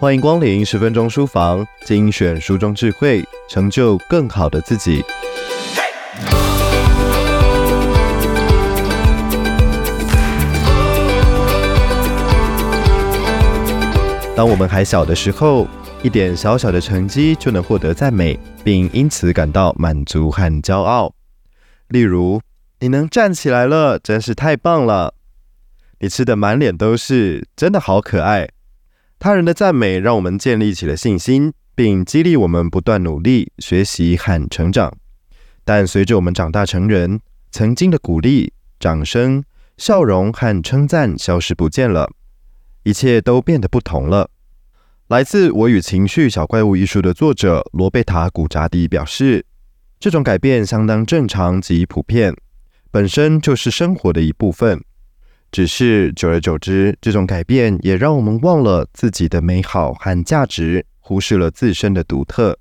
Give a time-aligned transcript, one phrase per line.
[0.00, 5.04] 欢迎光临十分钟书房，精选书中智慧，成就更好的自己。
[14.34, 15.68] 当我们还小的时候，
[16.02, 21.12] 一点小小的成绩就能获得赞美，并因此感到满足和骄傲。
[21.88, 22.40] 例如，
[22.78, 25.12] 你能站起来了，真是太棒了！
[25.98, 28.48] 你吃的满脸都是，真的好可爱。
[29.22, 34.96] 他人的赞美让我们建立起了信心，并激励我们不断努力学习和成长。
[35.62, 37.20] 但随着我们长大成人，
[37.50, 39.44] 曾经的鼓励、掌声、
[39.76, 42.10] 笑容和称赞消失不见了，
[42.82, 44.30] 一切都变得不同了。
[45.08, 49.44] 来自《我与情绪小怪物》一书的作者罗贝塔·古扎迪表示，
[49.98, 52.34] 这种改变相当正常及普遍，
[52.90, 54.82] 本身就是生活的一部分。
[55.52, 62.58] 只是久而久之，这种改变也让我们忘了自己的美好和价值，忽视了自身的独特。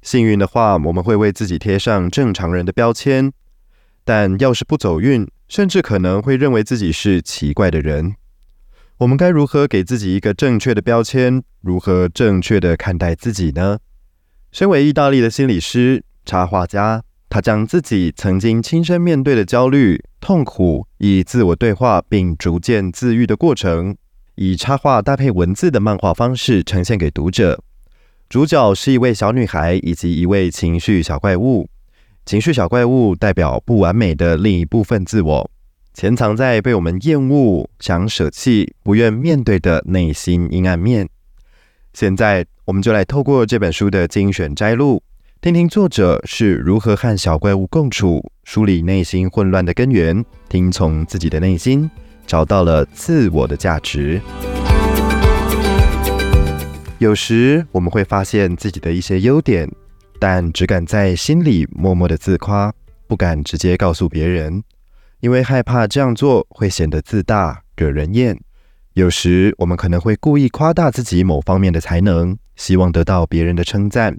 [0.00, 3.30] 幸运的话，我们会为自己贴上正常人的标签；
[4.04, 8.14] 但要是不走运，甚至可能会认为自己是奇怪的人。
[8.98, 11.42] 我们该如何给自己一个正确的标签？
[11.60, 13.78] 如何正确地看待自己呢？
[14.50, 17.02] 身为意大利的心理师、插画家。
[17.28, 23.96] 他将自己曾经亲身面对的焦虑、痛苦，以自我对话并逐渐自愈的过程，
[24.36, 27.60] 以插画搭配文字的漫画方式呈现给读者。
[28.28, 31.68] 主角是一位小女孩以及一位情绪小怪物。
[32.24, 35.50] 情绪小怪物代表不完美的另一部分自我，
[35.92, 41.08] 潜藏在被我们厌恶、想舍弃、不愿面对的内心阴暗面。
[41.92, 45.02] 现在，我们就来透过这本书的精选摘录。
[45.42, 51.90] 听听作者是如何和小怪物共处，梳理内心混乱的根源，听从自己的内心，
[52.28, 54.20] 找到了自我的价值。
[57.00, 59.68] 有时我们会发现自己的一些优点，
[60.20, 62.72] 但只敢在心里默默的自夸，
[63.08, 64.62] 不敢直接告诉别人，
[65.18, 68.38] 因为害怕这样做会显得自大，惹人厌。
[68.92, 74.16] 有时我们可能会故意夸大自己某方面的才能，希望得到别人的称赞。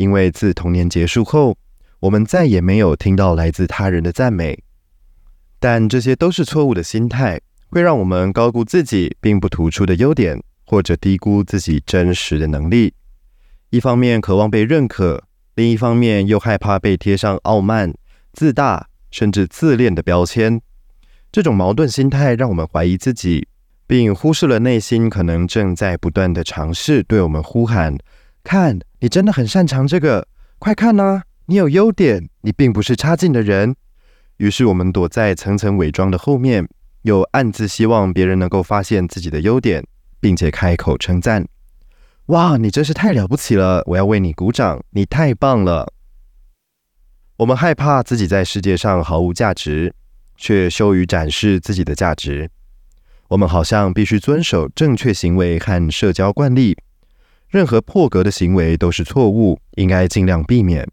[0.00, 1.58] 因为自童年结束后，
[2.00, 4.58] 我们再也没有听到来自他人的赞美，
[5.58, 7.38] 但这些都是错误的心态，
[7.68, 12.94] 会让我们高估自己并不突出的优点，或者低估自己真实的能力。
[13.68, 15.22] 一方面渴望被认可，
[15.54, 17.92] 另一方面又害怕被贴上傲慢、
[18.32, 20.62] 自大甚至自恋的标签。
[21.30, 23.46] 这种矛盾心态让我们怀疑自己，
[23.86, 27.98] 并忽视了内心可能正在不断地尝试对我们呼喊。
[28.42, 30.28] 看，你真的很擅长这个，
[30.58, 31.22] 快看呐！
[31.46, 33.74] 你有优点，你并不是差劲的人。
[34.36, 36.68] 于是我们躲在层层伪装的后面，
[37.02, 39.82] 又暗自希望别人能够发现自己的优点，
[40.20, 41.46] 并且开口称赞
[42.26, 43.82] ：“哇，你真是太了不起了！
[43.86, 45.94] 我要为你鼓掌，你太棒了。”
[47.38, 49.94] 我们害怕自己在世界上毫无价值，
[50.36, 52.50] 却羞于展示自己的价值。
[53.28, 56.76] 我们好像必须遵守正确行为和社交惯例。
[57.50, 60.88] 任何破格的行为都是错误，应该尽量避免。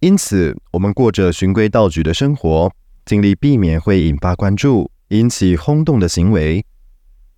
[0.00, 2.72] 因此，我们过着循规蹈矩的生活，
[3.04, 6.64] 尽力避免会引发关注、引起轰动的行为。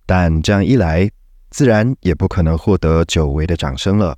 [0.05, 1.11] 但这样一来，
[1.49, 4.17] 自然也不可能获得久违的掌声了。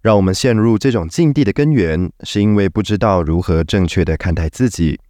[0.00, 5.00] 让我们陷入这种境地的根源，是因为不知道如何正确地看待自己。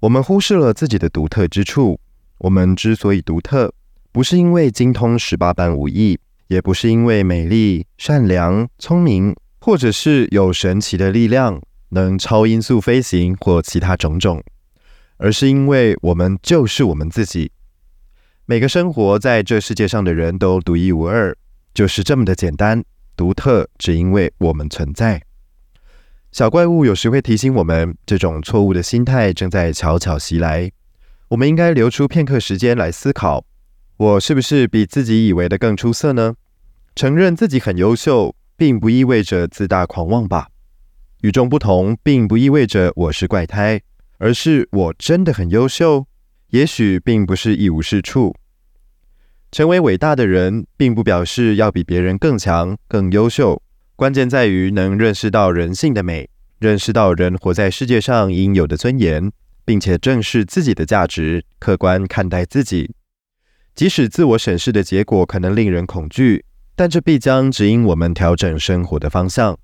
[0.00, 2.00] 我们忽视了自己的独特之处。
[2.38, 3.74] 我们之所以独特，
[4.12, 6.18] 不是因为精通十八般武艺。
[6.48, 14.42] 也不是因为美丽、善良、聪明，或者是有神奇的力量，能超音速飞行或其他种种，
[15.16, 17.50] 而是因为我们就是我们自己。
[18.44, 21.36] 每个生活在这世界上的人都独一无二，
[21.74, 22.84] 就是这么的简单、
[23.16, 25.20] 独特，只因为我们存在。
[26.30, 30.70] 小怪物有时会提醒我们，这种错误的心态正在悄悄袭来。
[31.28, 33.44] 我们应该留出片刻时间来思考。
[33.98, 36.34] 我是不是比自己以为的更出色呢？
[36.94, 40.48] 承认自己很优秀，并不意味着自大狂妄吧？
[41.22, 43.80] 与众不同，并不意味着我是怪胎，
[44.18, 46.06] 而是我真的很优秀。
[46.50, 48.36] 也许并不是一无是处。
[49.50, 53.62] 成为伟大的人，并不表示要比别人更强、更优秀。
[53.96, 56.28] 关键在于能认识到人性的美，
[56.58, 59.32] 认识到人活在世界上应有的尊严，
[59.64, 62.94] 并且正视自己的价值，客观看待自己。
[63.76, 69.58] 即使自我审视的结果可能令人恐惧，但这必将指引我们调整生活的方向。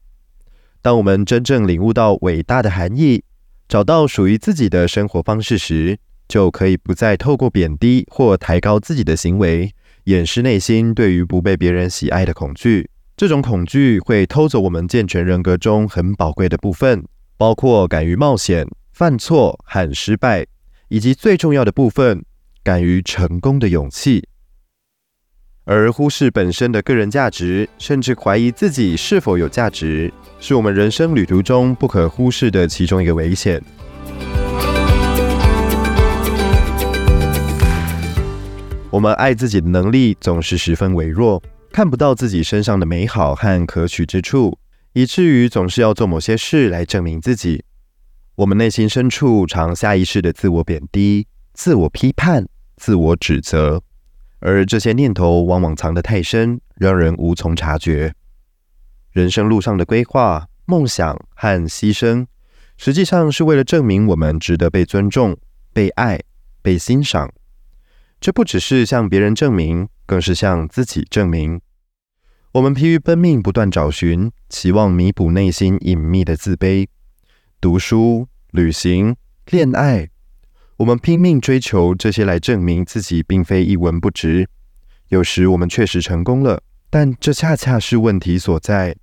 [0.83, 3.25] 当我们真正领悟到伟大的含义，
[3.67, 5.99] 找到属于自己的生活方式时，
[6.29, 9.73] 就可以不再透过贬低或抬高自己的行为，
[10.05, 12.91] 掩饰内心对于不被别人喜爱的恐惧。
[13.17, 17.03] 这种恐惧会偷走我们健全人格中很宝贵的部分，
[17.39, 20.45] 包括敢于冒险、犯错和失败，
[20.89, 22.23] 以及最重要的部分，
[22.63, 24.27] 敢于成功的勇气。
[25.65, 33.63] 而忽视本身的个人价值，甚至怀疑自己是否有价值，是我们人生旅途中不可忽视的其中一个危险。
[38.91, 41.43] 我们爱自己的能力总是十分微弱，
[41.73, 44.59] 看不到自己身上的美好和可取之处，
[44.93, 47.65] 以至于总是要做某些事来证明自己。
[48.35, 52.47] 我们内心深处常下意识的自我贬低、自我批判、
[52.83, 53.81] 自我指责。
[54.41, 58.13] 而这些念头往往藏得太深，让人无从察觉。
[59.13, 62.27] 人生路上的规划、梦想和牺牲，
[62.77, 65.37] 实际上是为了证明我们值得被尊重、
[65.73, 66.19] 被爱、
[66.61, 67.33] 被欣赏。
[68.21, 71.61] 这不只是向别人证明，更是向自己证明。
[72.51, 76.89] 我们疲于奔命，不断找寻，期望弥补内心隐秘的自卑。
[77.61, 79.15] 读书、旅行、
[79.47, 80.09] 恋爱。
[80.83, 84.49] 我们拼命追求这些来证明自己并非一文不值。
[85.11, 88.97] 有时我们确实成功了，但这恰恰是问题所在。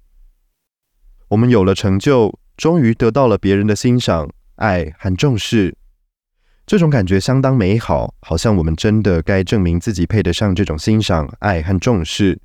[1.30, 5.74] 我们有了成就，终于得到了别人的欣赏、爱和重视，
[6.68, 12.42] 这种感觉相当美好，好像我们真的该证明自己配得上这种欣赏、爱和重视。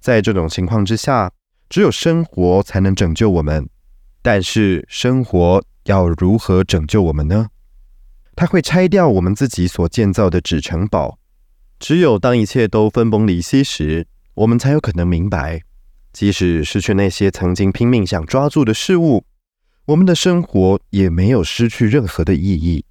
[0.00, 1.30] 在这种情况之下，
[1.68, 3.68] 只有生活才能拯救我们。
[4.22, 7.46] 但是，生活要如何拯救我们呢？
[8.36, 11.18] 它会拆掉我们自己所建造的纸城堡。
[11.80, 15.62] 只有当一切都分崩离析时，我们才有可能明白，
[16.12, 19.24] 即使失去那些曾经拼命想抓住的事物，
[19.86, 22.84] 我们的生活也没有失去任何的意义。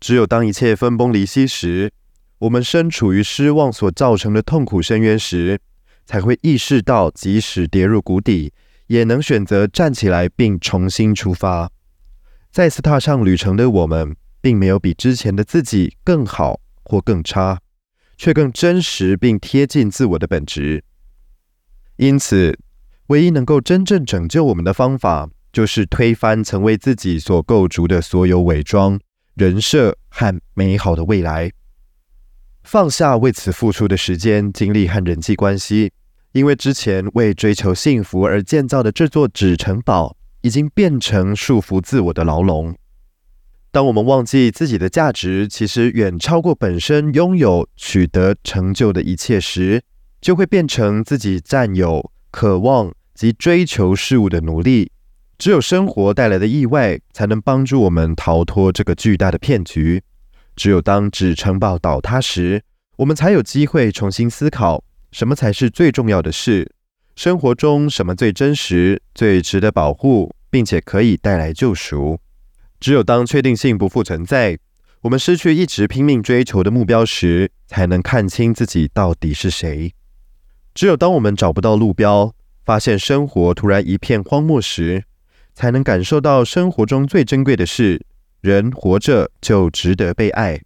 [0.00, 1.92] 只有当一切分崩离析时，
[2.38, 5.60] 我们身处于失望所造成的痛苦深渊时，
[6.06, 8.52] 才会意识到，即使跌入谷底，
[8.86, 11.70] 也能选择站起来并重新出发。
[12.50, 17.60] 再次踏上旅程的我们，并没有比之前的自己更好或更差，
[18.16, 20.82] 却更真实并贴近自我的本质。
[21.96, 22.58] 因此，
[23.08, 28.98] 唯一能够真正拯救我们的方法，就是推翻曾为自己所构筑的所有伪装、
[29.34, 31.50] 人设和美好的未来，
[32.62, 35.92] 放下为此付出的时间、精力和人际关系，
[36.32, 40.17] 因为之前为追求幸福而建造的这座纸城堡。
[40.40, 42.76] 已经变成束缚自我的牢笼。
[43.70, 49.82] 当我们忘记自己的价值其实远超过本身拥有、取得成就的一切时，
[50.20, 54.90] 就会变成自己占有、渴望及追求事物的奴隶。
[55.36, 60.02] 只有生活带来的意外，才能帮助我们逃脱这个巨大的骗局。
[60.56, 62.62] 只有当纸城堡倒塌时，
[62.96, 64.82] 我们才有机会重新思考
[65.12, 66.72] 什么才是最重要的事。
[67.18, 72.20] 生活中什么最真实、最值得保护，并且可以带来救赎？
[72.78, 74.56] 只有当确定性不复存在，
[75.00, 79.92] 我们失去一直拼命追求的目标时，才能看清自己到底是谁。
[80.72, 82.32] 只有当我们找不到路标，
[82.64, 85.02] 发现生活突然一片荒漠时，
[85.56, 88.00] 才能感受到生活中最珍贵的是：
[88.42, 90.60] 人活着就值得被爱。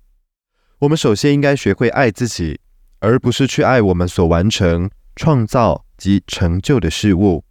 [0.81, 2.61] 我们首先应该学会爱自己，
[2.99, 5.87] 而不是去爱我们所完成、创造。
[6.03, 7.45] 及成就的事物，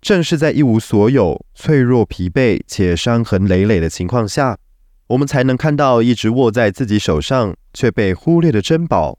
[0.00, 4.56] 正是在一无所有、脆弱、疲惫且伤痕累累的情况下，
[5.08, 9.18] 我们才能看到一直握在自己手上却被忽略的珍宝，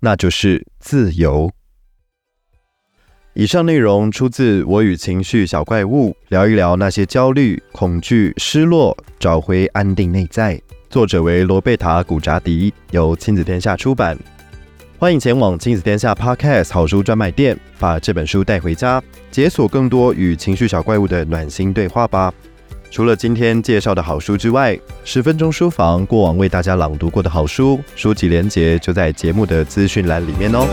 [0.00, 1.50] 那就是自由。
[3.32, 10.60] 以上内容出自《我与情绪小怪物》，聊一聊那些焦虑、恐惧、失落，找回安定内在。
[10.90, 14.18] 作者为罗贝塔·古扎迪，由亲子天下出版。
[15.00, 19.00] 欢迎前往亲子天下 Podcast 好书专卖店，把这本书带回家，
[19.30, 22.34] 解锁更多与情绪小怪物的暖心对话吧。
[22.90, 30.66] 除了今天介绍的好书之外，十分钟书房过往为大家朗读过的好书，书籍连结就在节目的资讯栏里面哦。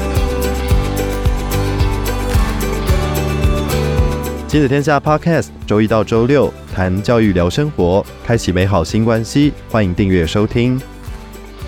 [4.48, 10.82] 亲子天下 Podcast 周一到周六谈教育聊生活，开启美好新关系，欢迎订阅收听。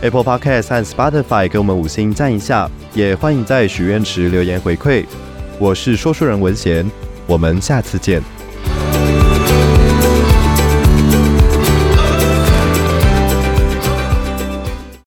[0.02, 5.04] Apple Podcast 和 Spotify 给我们五星赞一下，也欢迎在许愿池留言回馈。
[5.58, 6.90] 我是说书人文贤，
[7.26, 8.37] 我们下次见。